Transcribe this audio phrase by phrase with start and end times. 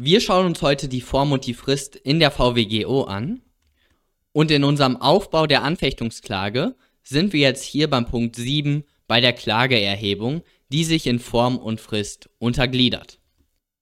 [0.00, 3.42] Wir schauen uns heute die Form und die Frist in der VWGO an.
[4.30, 9.32] Und in unserem Aufbau der Anfechtungsklage sind wir jetzt hier beim Punkt 7 bei der
[9.32, 13.18] Klageerhebung, die sich in Form und Frist untergliedert.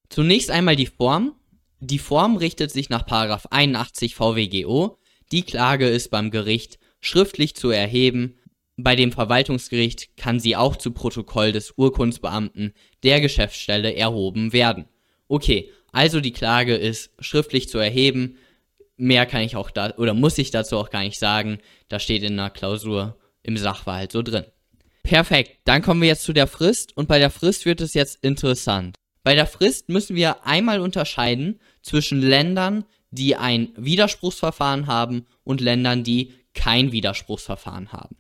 [0.09, 1.35] Zunächst einmal die Form.
[1.81, 4.97] Die Form richtet sich nach 81 VWGO.
[5.33, 8.39] Die Klage ist beim Gericht schriftlich zu erheben.
[8.79, 12.73] Bei dem Verwaltungsgericht kann sie auch zu Protokoll des Urkundsbeamten
[13.03, 14.87] der Geschäftsstelle erhoben werden.
[15.29, 18.37] Okay, also die Klage ist schriftlich zu erheben.
[18.99, 21.59] Mehr kann ich auch da oder muss ich dazu auch gar nicht sagen.
[21.89, 24.45] Da steht in der Klausur im Sachverhalt so drin.
[25.03, 28.23] Perfekt, dann kommen wir jetzt zu der Frist und bei der Frist wird es jetzt
[28.23, 28.95] interessant.
[29.23, 36.05] Bei der Frist müssen wir einmal unterscheiden zwischen Ländern, die ein Widerspruchsverfahren haben und Ländern,
[36.05, 38.17] die kein Widerspruchsverfahren haben.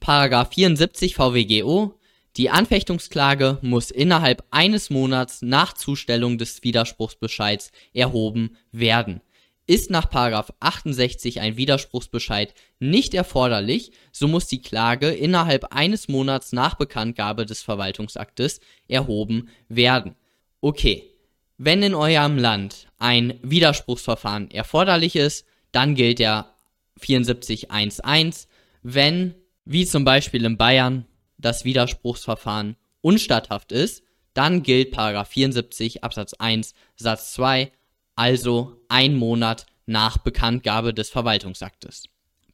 [0.00, 1.97] Paragraph 74 VWGO
[2.38, 9.20] die Anfechtungsklage muss innerhalb eines Monats nach Zustellung des Widerspruchsbescheids erhoben werden.
[9.66, 16.76] Ist nach 68 ein Widerspruchsbescheid nicht erforderlich, so muss die Klage innerhalb eines Monats nach
[16.76, 20.14] Bekanntgabe des Verwaltungsaktes erhoben werden.
[20.60, 21.10] Okay,
[21.58, 26.54] wenn in eurem Land ein Widerspruchsverfahren erforderlich ist, dann gilt der
[27.00, 28.46] 74.1.1.
[28.82, 31.04] Wenn, wie zum Beispiel in Bayern,
[31.38, 34.02] das Widerspruchsverfahren unstatthaft ist,
[34.34, 37.72] dann gilt 74 Absatz 1 Satz 2,
[38.14, 42.04] also ein Monat nach Bekanntgabe des Verwaltungsaktes.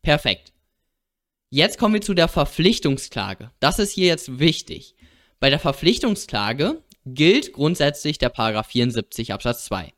[0.02, 0.52] Perfekt.
[1.50, 3.50] Jetzt kommen wir zu der Verpflichtungsklage.
[3.60, 4.94] Das ist hier jetzt wichtig.
[5.40, 9.92] Bei der Verpflichtungsklage gilt grundsätzlich der 74 Absatz 2.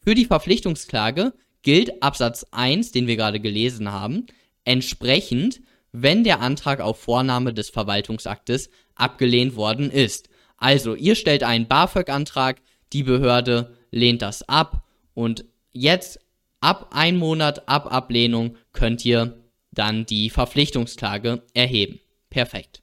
[0.00, 4.26] Für die Verpflichtungsklage gilt Absatz 1, den wir gerade gelesen haben,
[4.64, 5.60] entsprechend
[6.02, 10.28] wenn der Antrag auf Vornahme des Verwaltungsaktes abgelehnt worden ist.
[10.58, 12.60] Also, ihr stellt einen BAföG-Antrag,
[12.92, 16.20] die Behörde lehnt das ab und jetzt
[16.60, 22.00] ab ein Monat ab Ablehnung könnt ihr dann die Verpflichtungsklage erheben.
[22.30, 22.82] Perfekt.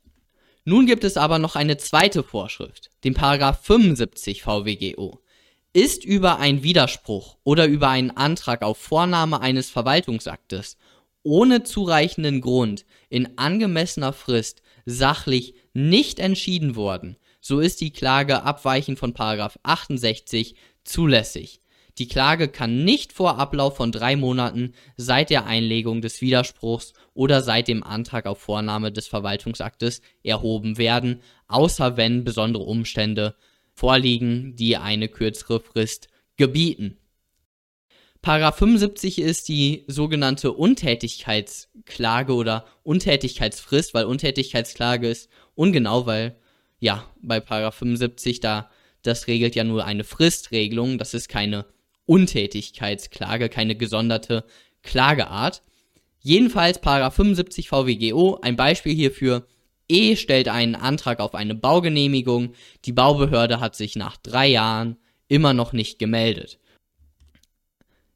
[0.66, 5.20] Nun gibt es aber noch eine zweite Vorschrift, den Paragraph 75 VWGO.
[5.74, 10.78] Ist über einen Widerspruch oder über einen Antrag auf Vornahme eines Verwaltungsaktes
[11.24, 19.00] ohne zureichenden Grund in angemessener Frist sachlich nicht entschieden worden, so ist die Klage abweichend
[19.00, 21.62] von 68 zulässig.
[22.00, 27.42] Die Klage kann nicht vor Ablauf von drei Monaten seit der Einlegung des Widerspruchs oder
[27.42, 33.36] seit dem Antrag auf Vornahme des Verwaltungsaktes erhoben werden, außer wenn besondere Umstände
[33.74, 36.98] vorliegen, die eine kürzere Frist gebieten.
[38.24, 46.38] Paragraph 75 ist die sogenannte Untätigkeitsklage oder Untätigkeitsfrist, weil Untätigkeitsklage ist ungenau, weil
[46.80, 51.66] ja, bei Paragraph 75 da das regelt ja nur eine Fristregelung, das ist keine
[52.06, 54.46] Untätigkeitsklage, keine gesonderte
[54.84, 55.62] Klageart.
[56.22, 59.46] Jedenfalls Paragraph 75 VWGO, ein Beispiel hierfür,
[59.90, 62.54] E stellt einen Antrag auf eine Baugenehmigung,
[62.86, 64.96] die Baubehörde hat sich nach drei Jahren
[65.28, 66.58] immer noch nicht gemeldet.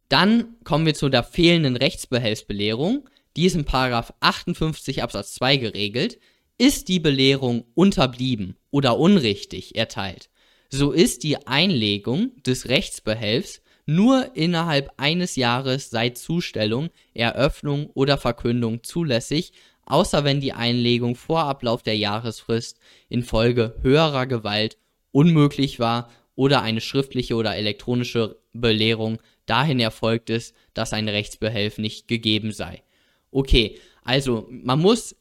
[0.09, 3.09] Dann kommen wir zu der fehlenden Rechtsbehelfsbelehrung.
[3.35, 6.19] Die ist in 58 Absatz 2 geregelt.
[6.57, 10.29] Ist die Belehrung unterblieben oder unrichtig erteilt,
[10.69, 18.83] so ist die Einlegung des Rechtsbehelfs nur innerhalb eines Jahres seit Zustellung, Eröffnung oder Verkündung
[18.83, 19.53] zulässig,
[19.85, 24.77] außer wenn die Einlegung vor Ablauf der Jahresfrist infolge höherer Gewalt
[25.11, 32.07] unmöglich war oder eine schriftliche oder elektronische Belehrung dahin erfolgt ist, dass ein Rechtsbehelf nicht
[32.07, 32.83] gegeben sei.
[33.31, 35.15] Okay, also man muss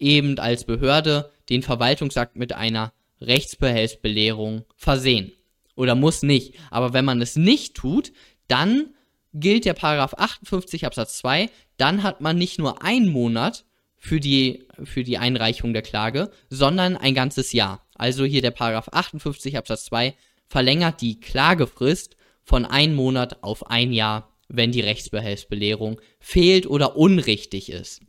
[0.00, 5.32] eben als Behörde den Verwaltungsakt mit einer Rechtsbehelfsbelehrung versehen.
[5.76, 6.54] Oder muss nicht.
[6.70, 8.12] Aber wenn man es nicht tut,
[8.48, 8.94] dann
[9.32, 13.64] gilt der Paragraph 58 Absatz 2, dann hat man nicht nur einen Monat
[13.96, 17.86] für die, für die Einreichung der Klage, sondern ein ganzes Jahr.
[17.94, 20.14] Also hier der Paragraph 58 Absatz 2
[20.50, 27.70] verlängert die Klagefrist von einem Monat auf ein Jahr, wenn die Rechtsbehelfsbelehrung fehlt oder unrichtig
[27.70, 28.00] ist.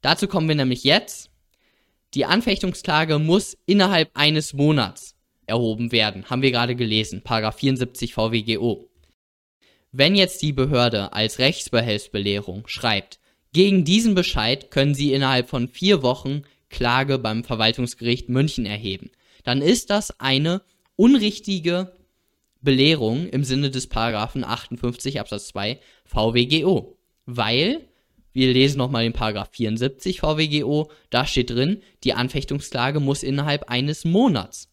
[0.00, 1.30] Dazu kommen wir nämlich jetzt.
[2.14, 8.88] Die Anfechtungsklage muss innerhalb eines Monats erhoben werden, haben wir gerade gelesen, Paragraph 74 VWGO.
[9.92, 13.20] Wenn jetzt die Behörde als Rechtsbehelfsbelehrung schreibt,
[13.52, 19.10] gegen diesen Bescheid können Sie innerhalb von vier Wochen Klage beim Verwaltungsgericht München erheben,
[19.44, 20.62] dann ist das eine
[20.96, 21.92] unrichtige
[22.62, 26.98] Belehrung im Sinne des Paragraphen 58 Absatz 2 VWGO.
[27.26, 27.88] Weil,
[28.32, 34.04] wir lesen nochmal den Paragraph 74 VWGO, da steht drin, die Anfechtungsklage muss innerhalb eines
[34.04, 34.68] Monats.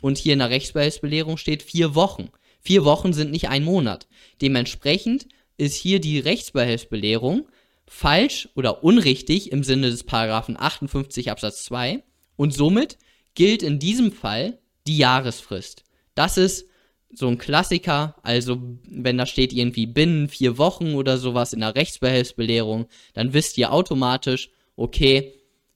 [0.00, 2.30] Und hier in der Rechtsbehelfsbelehrung steht vier Wochen.
[2.60, 4.06] Vier Wochen sind nicht ein Monat.
[4.40, 5.26] Dementsprechend
[5.56, 7.48] ist hier die Rechtsbehelfsbelehrung
[7.86, 12.02] falsch oder unrichtig im Sinne des Paragraphen 58 Absatz 2
[12.36, 12.98] und somit
[13.34, 15.84] gilt in diesem Fall die Jahresfrist.
[16.14, 16.66] Das ist
[17.12, 21.74] so ein Klassiker, also wenn da steht irgendwie binnen vier Wochen oder sowas in der
[21.74, 25.32] Rechtsbehelfsbelehrung, dann wisst ihr automatisch, okay,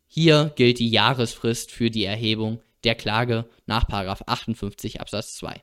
[0.06, 5.62] hier gilt die Jahresfrist für die Erhebung der Klage nach 58 Absatz 2.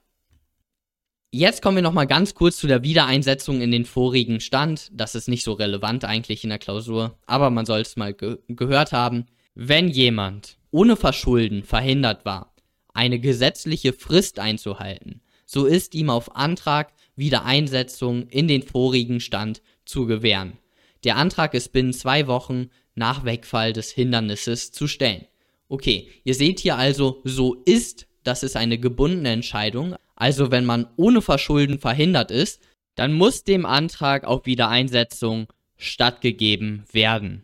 [1.32, 4.90] Jetzt kommen wir nochmal ganz kurz zu der Wiedereinsetzung in den vorigen Stand.
[4.94, 8.38] Das ist nicht so relevant eigentlich in der Klausur, aber man soll es mal ge
[8.48, 9.26] gehört haben.
[9.54, 12.55] Wenn jemand ohne Verschulden verhindert war,
[12.96, 20.06] eine gesetzliche Frist einzuhalten, so ist ihm auf Antrag Wiedereinsetzung in den vorigen Stand zu
[20.06, 20.58] gewähren.
[21.04, 25.28] Der Antrag ist binnen zwei Wochen nach Wegfall des Hindernisses zu stellen.
[25.68, 30.88] Okay, ihr seht hier also, so ist, das ist eine gebundene Entscheidung, also wenn man
[30.96, 32.62] ohne Verschulden verhindert ist,
[32.96, 35.48] dann muss dem Antrag auf Wiedereinsetzung
[35.78, 37.44] stattgegeben werden.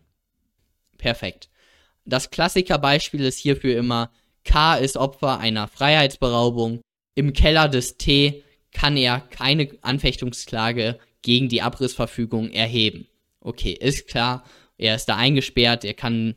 [0.98, 1.50] Perfekt.
[2.06, 4.12] Das Klassikerbeispiel ist hierfür immer,
[4.44, 6.82] K ist Opfer einer Freiheitsberaubung.
[7.16, 8.44] Im Keller des T
[8.74, 13.08] kann er keine Anfechtungsklage gegen die Abrissverfügung erheben.
[13.40, 14.44] Okay, ist klar,
[14.78, 16.36] er ist da eingesperrt, er kann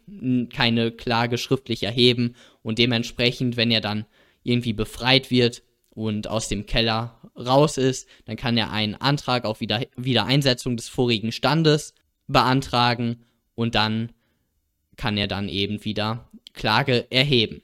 [0.52, 4.04] keine Klage schriftlich erheben und dementsprechend, wenn er dann
[4.42, 5.62] irgendwie befreit wird,
[5.94, 10.88] und aus dem Keller raus ist, dann kann er einen Antrag auf Wieder Wiedereinsetzung des
[10.88, 11.94] vorigen Standes
[12.26, 13.24] beantragen
[13.54, 14.12] und dann
[14.96, 17.62] kann er dann eben wieder Klage erheben.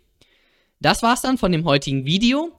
[0.81, 2.53] Das war's dann von dem heutigen Video.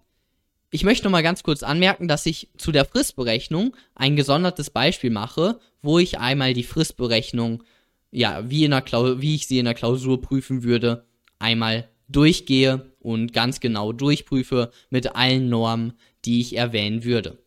[0.70, 5.10] Ich möchte noch mal ganz kurz anmerken, dass ich zu der Fristberechnung ein gesondertes Beispiel
[5.10, 7.64] mache, wo ich einmal die Fristberechnung,
[8.12, 8.84] ja, wie, in der
[9.22, 11.06] wie ich sie in der Klausur prüfen würde,
[11.40, 15.94] einmal durchgehe und ganz genau durchprüfe mit allen Normen,
[16.24, 17.40] die ich erwähnen würde.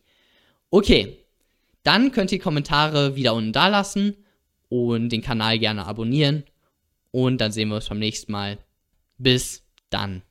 [0.70, 1.18] Okay,
[1.84, 4.16] dann könnt ihr Kommentare wieder unten da lassen
[4.68, 6.44] und den Kanal gerne abonnieren
[7.12, 8.58] und dann sehen wir uns beim nächsten Mal.
[9.18, 10.22] Bis dann.